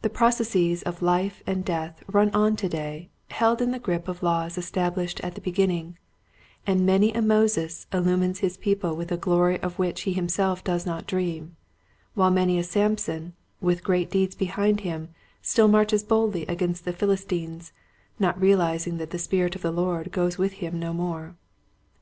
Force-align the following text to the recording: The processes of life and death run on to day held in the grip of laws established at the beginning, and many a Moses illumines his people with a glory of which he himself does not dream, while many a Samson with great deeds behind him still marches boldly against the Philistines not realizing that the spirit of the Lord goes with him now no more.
The 0.00 0.08
processes 0.08 0.82
of 0.84 1.02
life 1.02 1.42
and 1.46 1.62
death 1.62 2.02
run 2.10 2.30
on 2.30 2.56
to 2.56 2.70
day 2.70 3.10
held 3.32 3.60
in 3.60 3.70
the 3.70 3.78
grip 3.78 4.08
of 4.08 4.22
laws 4.22 4.56
established 4.56 5.20
at 5.20 5.34
the 5.34 5.42
beginning, 5.42 5.98
and 6.66 6.86
many 6.86 7.12
a 7.12 7.20
Moses 7.20 7.86
illumines 7.92 8.38
his 8.38 8.56
people 8.56 8.96
with 8.96 9.12
a 9.12 9.18
glory 9.18 9.60
of 9.60 9.78
which 9.78 10.04
he 10.04 10.14
himself 10.14 10.64
does 10.64 10.86
not 10.86 11.06
dream, 11.06 11.54
while 12.14 12.30
many 12.30 12.58
a 12.58 12.64
Samson 12.64 13.34
with 13.60 13.84
great 13.84 14.10
deeds 14.10 14.34
behind 14.34 14.80
him 14.88 15.10
still 15.42 15.68
marches 15.68 16.02
boldly 16.02 16.46
against 16.46 16.86
the 16.86 16.94
Philistines 16.94 17.74
not 18.18 18.40
realizing 18.40 18.96
that 18.96 19.10
the 19.10 19.18
spirit 19.18 19.54
of 19.54 19.60
the 19.60 19.70
Lord 19.70 20.12
goes 20.12 20.38
with 20.38 20.52
him 20.64 20.78
now 20.80 20.86
no 20.92 20.92
more. 20.94 21.36